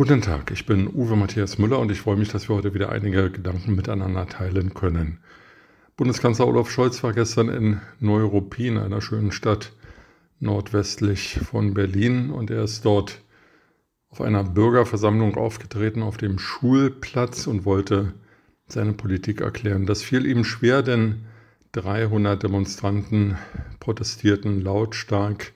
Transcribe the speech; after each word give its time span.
Guten 0.00 0.22
Tag, 0.22 0.50
ich 0.50 0.64
bin 0.64 0.88
Uwe 0.88 1.14
Matthias 1.14 1.58
Müller 1.58 1.78
und 1.78 1.92
ich 1.92 2.00
freue 2.00 2.16
mich, 2.16 2.30
dass 2.30 2.48
wir 2.48 2.56
heute 2.56 2.72
wieder 2.72 2.90
einige 2.90 3.30
Gedanken 3.30 3.74
miteinander 3.74 4.26
teilen 4.26 4.72
können. 4.72 5.18
Bundeskanzler 5.94 6.48
Olaf 6.48 6.70
Scholz 6.70 7.02
war 7.02 7.12
gestern 7.12 7.50
in 7.50 7.82
Neuruppin, 7.98 8.78
einer 8.78 9.02
schönen 9.02 9.30
Stadt 9.30 9.72
nordwestlich 10.38 11.38
von 11.40 11.74
Berlin, 11.74 12.30
und 12.30 12.50
er 12.50 12.64
ist 12.64 12.86
dort 12.86 13.20
auf 14.08 14.22
einer 14.22 14.42
Bürgerversammlung 14.42 15.36
aufgetreten 15.36 16.02
auf 16.02 16.16
dem 16.16 16.38
Schulplatz 16.38 17.46
und 17.46 17.66
wollte 17.66 18.14
seine 18.68 18.94
Politik 18.94 19.42
erklären. 19.42 19.84
Das 19.84 20.02
fiel 20.02 20.24
ihm 20.24 20.44
schwer, 20.44 20.80
denn 20.82 21.26
300 21.72 22.42
Demonstranten 22.42 23.36
protestierten 23.80 24.62
lautstark 24.62 25.52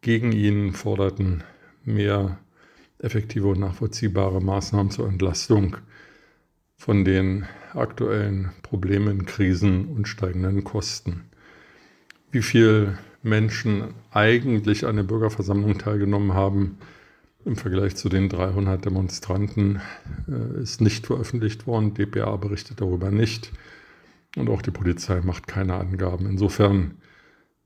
gegen 0.00 0.32
ihn, 0.32 0.72
forderten 0.72 1.44
mehr 1.84 2.38
effektive 2.98 3.48
und 3.48 3.60
nachvollziehbare 3.60 4.40
Maßnahmen 4.40 4.90
zur 4.90 5.08
Entlastung 5.08 5.76
von 6.76 7.04
den 7.04 7.46
aktuellen 7.74 8.50
Problemen, 8.62 9.26
Krisen 9.26 9.86
und 9.86 10.08
steigenden 10.08 10.64
Kosten. 10.64 11.24
Wie 12.30 12.42
viele 12.42 12.98
Menschen 13.22 13.94
eigentlich 14.10 14.86
an 14.86 14.96
der 14.96 15.02
Bürgerversammlung 15.02 15.78
teilgenommen 15.78 16.34
haben, 16.34 16.78
im 17.44 17.56
Vergleich 17.56 17.96
zu 17.96 18.08
den 18.08 18.28
300 18.28 18.84
Demonstranten 18.84 19.80
äh, 20.28 20.60
ist 20.60 20.80
nicht 20.80 21.06
veröffentlicht 21.06 21.66
worden. 21.66 21.94
DPA 21.94 22.36
berichtet 22.36 22.80
darüber 22.80 23.10
nicht. 23.10 23.52
Und 24.36 24.50
auch 24.50 24.60
die 24.60 24.70
Polizei 24.70 25.20
macht 25.22 25.46
keine 25.46 25.74
Angaben. 25.74 26.26
Insofern 26.26 26.96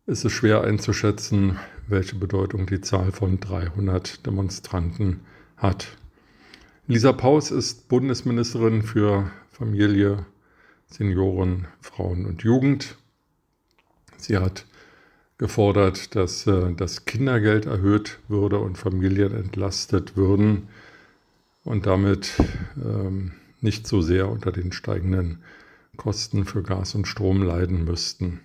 ist 0.07 0.25
es 0.25 0.33
schwer 0.33 0.63
einzuschätzen, 0.63 1.59
welche 1.87 2.17
Bedeutung 2.17 2.67
die 2.67 2.81
Zahl 2.81 3.13
von 3.13 3.39
300 3.39 4.27
Demonstranten 4.27 5.21
hat. 5.57 5.97
Lisa 6.89 7.13
Paus 7.13 7.51
ist 7.53 7.89
Bundesministerin 7.89 8.83
für 8.83 9.31
Familie, 9.51 10.27
Senioren, 10.87 11.69
Frauen 11.81 12.27
und 12.27 12.43
Jugend. 12.43 12.97
Sie 14.17 14.37
hat 14.39 14.67
gefordert, 15.39 16.15
dass 16.17 16.47
äh, 16.47 16.73
das 16.75 17.05
Kindergeld 17.05 17.67
erhöht 17.67 18.19
würde 18.29 18.59
und 18.59 18.79
Familien 18.79 19.33
entlastet 19.35 20.17
würden 20.17 20.69
und 21.65 21.87
damit 21.87 22.35
ähm, 22.77 23.33
nicht 23.61 23.87
so 23.87 24.03
sehr 24.03 24.29
unter 24.29 24.51
den 24.51 24.73
steigenden 24.73 25.43
Kosten 25.97 26.45
für 26.45 26.63
Gas 26.63 26.95
und 26.95 27.07
Strom 27.07 27.43
leiden 27.43 27.85
müssten. 27.85 28.41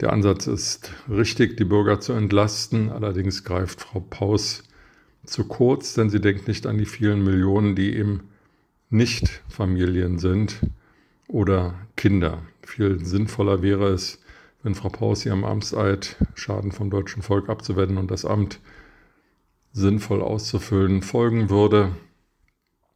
Der 0.00 0.12
Ansatz 0.12 0.46
ist 0.46 0.92
richtig, 1.10 1.56
die 1.56 1.64
Bürger 1.64 1.98
zu 1.98 2.12
entlasten. 2.12 2.90
Allerdings 2.90 3.42
greift 3.42 3.80
Frau 3.80 4.00
Paus 4.00 4.62
zu 5.24 5.44
kurz, 5.44 5.94
denn 5.94 6.08
sie 6.08 6.20
denkt 6.20 6.46
nicht 6.46 6.66
an 6.66 6.78
die 6.78 6.86
vielen 6.86 7.24
Millionen, 7.24 7.74
die 7.74 7.96
eben 7.96 8.28
nicht 8.90 9.42
Familien 9.48 10.18
sind 10.18 10.60
oder 11.26 11.74
Kinder. 11.96 12.42
Viel 12.62 13.04
sinnvoller 13.04 13.60
wäre 13.60 13.88
es, 13.88 14.20
wenn 14.62 14.76
Frau 14.76 14.88
Paus 14.88 15.26
ihrem 15.26 15.44
Amtseid, 15.44 16.16
Schaden 16.34 16.72
vom 16.72 16.90
deutschen 16.90 17.22
Volk 17.22 17.48
abzuwenden 17.48 17.98
und 17.98 18.10
das 18.10 18.24
Amt 18.24 18.60
sinnvoll 19.72 20.22
auszufüllen, 20.22 21.02
folgen 21.02 21.50
würde 21.50 21.90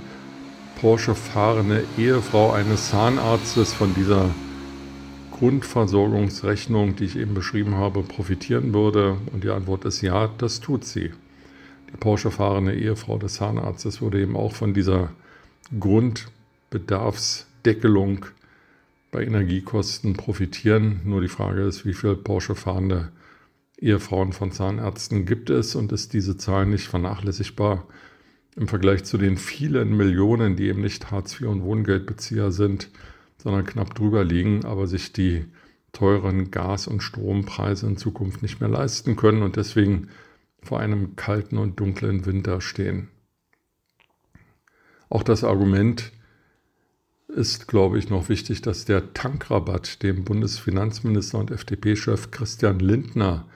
Porsche 0.82 1.14
fahrende 1.14 1.86
Ehefrau 1.96 2.50
eines 2.50 2.90
Zahnarztes 2.90 3.72
von 3.72 3.94
dieser 3.94 4.28
Grundversorgungsrechnung, 5.30 6.96
die 6.96 7.04
ich 7.04 7.16
eben 7.16 7.34
beschrieben 7.34 7.76
habe, 7.76 8.02
profitieren 8.02 8.74
würde? 8.74 9.16
Und 9.32 9.44
die 9.44 9.50
Antwort 9.50 9.84
ist 9.84 10.00
ja, 10.00 10.28
das 10.38 10.58
tut 10.58 10.84
sie. 10.84 11.12
Die 11.92 11.96
Porsche 11.96 12.32
fahrende 12.32 12.74
Ehefrau 12.74 13.16
des 13.16 13.34
Zahnarztes 13.34 14.02
würde 14.02 14.20
eben 14.20 14.34
auch 14.34 14.54
von 14.54 14.74
dieser 14.74 15.10
Grundbedarfsdeckelung 15.78 18.26
bei 19.12 19.22
Energiekosten 19.22 20.14
profitieren. 20.14 21.02
Nur 21.04 21.20
die 21.20 21.28
Frage 21.28 21.62
ist, 21.62 21.86
wie 21.86 21.94
viele 21.94 22.16
Porsche 22.16 22.56
fahrende 22.56 23.12
Ehefrauen 23.78 24.32
von 24.32 24.50
Zahnärzten 24.50 25.26
gibt 25.26 25.48
es 25.48 25.76
und 25.76 25.92
ist 25.92 26.12
diese 26.12 26.36
Zahl 26.38 26.66
nicht 26.66 26.88
vernachlässigbar 26.88 27.86
im 28.56 28.68
Vergleich 28.68 29.04
zu 29.04 29.18
den 29.18 29.36
vielen 29.36 29.96
Millionen, 29.96 30.56
die 30.56 30.68
eben 30.68 30.82
nicht 30.82 31.10
Hartz 31.10 31.40
IV 31.40 31.48
und 31.48 31.62
Wohngeldbezieher 31.62 32.52
sind, 32.52 32.90
sondern 33.38 33.64
knapp 33.64 33.94
drüber 33.94 34.24
liegen, 34.24 34.64
aber 34.64 34.86
sich 34.86 35.12
die 35.12 35.46
teuren 35.92 36.50
Gas- 36.50 36.86
und 36.86 37.02
Strompreise 37.02 37.86
in 37.86 37.96
Zukunft 37.96 38.42
nicht 38.42 38.60
mehr 38.60 38.68
leisten 38.68 39.16
können 39.16 39.42
und 39.42 39.56
deswegen 39.56 40.08
vor 40.62 40.80
einem 40.80 41.16
kalten 41.16 41.58
und 41.58 41.80
dunklen 41.80 42.24
Winter 42.24 42.60
stehen. 42.60 43.08
Auch 45.08 45.22
das 45.22 45.44
Argument 45.44 46.12
ist, 47.28 47.68
glaube 47.68 47.98
ich, 47.98 48.10
noch 48.10 48.28
wichtig, 48.28 48.62
dass 48.62 48.84
der 48.84 49.12
Tankrabatt, 49.12 50.02
dem 50.02 50.24
Bundesfinanzminister 50.24 51.38
und 51.38 51.50
FDP-Chef 51.50 52.30
Christian 52.30 52.78
Lindner 52.78 53.46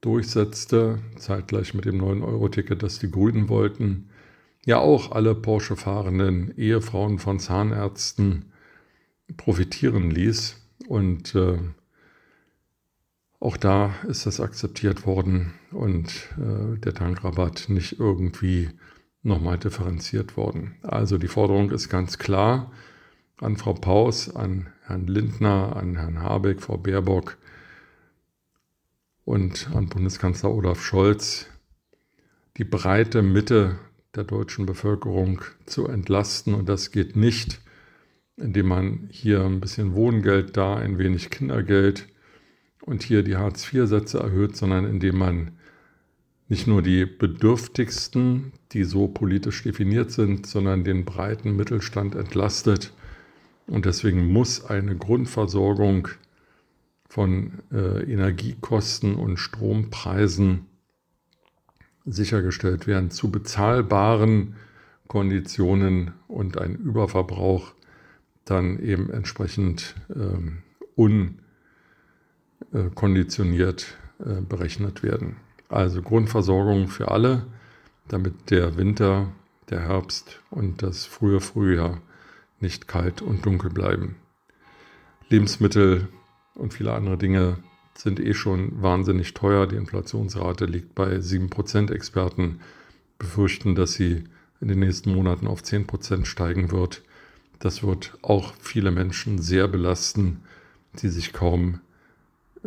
durchsetzte, 0.00 0.98
zeitgleich 1.16 1.74
mit 1.74 1.84
dem 1.84 2.00
9-Euro-Ticket, 2.00 2.82
das 2.82 2.98
die 2.98 3.10
Grünen 3.10 3.48
wollten, 3.48 4.08
ja 4.64 4.78
auch 4.78 5.12
alle 5.12 5.34
Porsche-fahrenden 5.34 6.56
Ehefrauen 6.56 7.18
von 7.18 7.38
Zahnärzten 7.38 8.52
profitieren 9.36 10.10
ließ. 10.10 10.56
Und 10.88 11.34
äh, 11.34 11.58
auch 13.40 13.56
da 13.56 13.94
ist 14.06 14.26
das 14.26 14.40
akzeptiert 14.40 15.06
worden 15.06 15.54
und 15.72 16.28
äh, 16.38 16.78
der 16.78 16.94
Tankrabatt 16.94 17.68
nicht 17.68 17.98
irgendwie 17.98 18.70
nochmal 19.22 19.58
differenziert 19.58 20.36
worden. 20.36 20.76
Also 20.82 21.18
die 21.18 21.28
Forderung 21.28 21.70
ist 21.70 21.88
ganz 21.88 22.18
klar 22.18 22.72
an 23.38 23.56
Frau 23.56 23.74
Paus, 23.74 24.34
an 24.34 24.68
Herrn 24.84 25.06
Lindner, 25.06 25.76
an 25.76 25.96
Herrn 25.96 26.22
Habeck, 26.22 26.60
Frau 26.60 26.76
Baerbock 26.76 27.36
und 29.24 29.70
an 29.74 29.88
Bundeskanzler 29.88 30.50
Olaf 30.50 30.80
Scholz, 30.80 31.46
die 32.58 32.64
breite 32.64 33.22
Mitte 33.22 33.76
der 34.14 34.24
deutschen 34.24 34.66
Bevölkerung 34.66 35.42
zu 35.66 35.86
entlasten. 35.88 36.54
Und 36.54 36.68
das 36.68 36.90
geht 36.90 37.16
nicht, 37.16 37.60
indem 38.36 38.68
man 38.68 39.08
hier 39.10 39.44
ein 39.44 39.60
bisschen 39.60 39.94
Wohngeld, 39.94 40.56
da 40.56 40.76
ein 40.76 40.98
wenig 40.98 41.30
Kindergeld 41.30 42.08
und 42.82 43.02
hier 43.02 43.22
die 43.22 43.36
Hartz-IV-Sätze 43.36 44.18
erhöht, 44.18 44.56
sondern 44.56 44.84
indem 44.84 45.18
man 45.18 45.52
nicht 46.48 46.66
nur 46.66 46.82
die 46.82 47.06
Bedürftigsten, 47.06 48.52
die 48.72 48.84
so 48.84 49.08
politisch 49.08 49.62
definiert 49.62 50.10
sind, 50.10 50.46
sondern 50.46 50.84
den 50.84 51.04
breiten 51.04 51.56
Mittelstand 51.56 52.14
entlastet. 52.14 52.92
Und 53.66 53.86
deswegen 53.86 54.26
muss 54.26 54.64
eine 54.64 54.96
Grundversorgung 54.96 56.08
von 57.08 57.60
äh, 57.72 58.02
Energiekosten 58.10 59.14
und 59.14 59.38
Strompreisen 59.38 60.66
sichergestellt 62.04 62.86
werden 62.86 63.10
zu 63.10 63.30
bezahlbaren 63.30 64.56
Konditionen 65.08 66.12
und 66.28 66.58
ein 66.58 66.74
Überverbrauch 66.76 67.74
dann 68.44 68.78
eben 68.78 69.10
entsprechend 69.10 69.94
ähm, 70.14 70.62
unkonditioniert 72.72 73.98
äh, 74.18 74.40
berechnet 74.40 75.02
werden. 75.02 75.36
Also 75.68 76.02
Grundversorgung 76.02 76.88
für 76.88 77.10
alle, 77.10 77.46
damit 78.08 78.50
der 78.50 78.76
Winter, 78.76 79.32
der 79.70 79.80
Herbst 79.80 80.40
und 80.50 80.82
das 80.82 81.06
frühe 81.06 81.40
Frühjahr 81.40 82.02
nicht 82.60 82.88
kalt 82.88 83.22
und 83.22 83.46
dunkel 83.46 83.70
bleiben. 83.70 84.16
Lebensmittel 85.28 86.08
und 86.54 86.74
viele 86.74 86.92
andere 86.92 87.16
Dinge 87.16 87.56
sind 87.94 88.20
eh 88.20 88.34
schon 88.34 88.82
wahnsinnig 88.82 89.34
teuer. 89.34 89.66
Die 89.66 89.76
Inflationsrate 89.76 90.66
liegt 90.66 90.94
bei 90.94 91.16
7%. 91.16 91.92
Experten 91.92 92.60
befürchten, 93.18 93.74
dass 93.74 93.92
sie 93.92 94.24
in 94.60 94.68
den 94.68 94.78
nächsten 94.78 95.14
Monaten 95.14 95.46
auf 95.46 95.62
10% 95.62 96.24
steigen 96.24 96.70
wird. 96.70 97.02
Das 97.58 97.82
wird 97.82 98.18
auch 98.22 98.54
viele 98.60 98.90
Menschen 98.90 99.40
sehr 99.40 99.68
belasten, 99.68 100.42
die 101.00 101.08
sich 101.08 101.32
kaum 101.32 101.80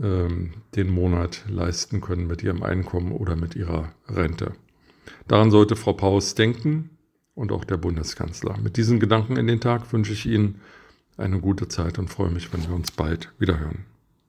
ähm, 0.01 0.53
den 0.75 0.89
Monat 0.89 1.43
leisten 1.49 2.01
können 2.01 2.27
mit 2.27 2.43
ihrem 2.43 2.63
Einkommen 2.63 3.11
oder 3.11 3.35
mit 3.35 3.55
ihrer 3.55 3.91
Rente. 4.07 4.53
Daran 5.27 5.51
sollte 5.51 5.75
Frau 5.75 5.93
Paus 5.93 6.35
denken 6.35 6.89
und 7.33 7.51
auch 7.51 7.65
der 7.65 7.77
Bundeskanzler. 7.77 8.57
Mit 8.57 8.77
diesen 8.77 8.99
Gedanken 8.99 9.37
in 9.37 9.47
den 9.47 9.59
Tag 9.59 9.91
wünsche 9.93 10.13
ich 10.13 10.25
Ihnen 10.25 10.61
eine 11.17 11.39
gute 11.39 11.67
Zeit 11.67 11.99
und 11.99 12.09
freue 12.09 12.31
mich, 12.31 12.51
wenn 12.53 12.63
wir 12.67 12.75
uns 12.75 12.91
bald 12.91 13.31
wieder 13.39 13.59
hören. 13.59 13.85